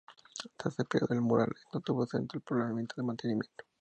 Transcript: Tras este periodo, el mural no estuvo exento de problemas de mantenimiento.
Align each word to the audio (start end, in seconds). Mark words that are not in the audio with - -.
Tras 0.57 0.71
este 0.73 0.83
periodo, 0.83 1.13
el 1.13 1.21
mural 1.21 1.53
no 1.71 1.77
estuvo 1.77 2.03
exento 2.05 2.35
de 2.39 2.43
problemas 2.43 2.87
de 2.97 3.03
mantenimiento. 3.03 3.63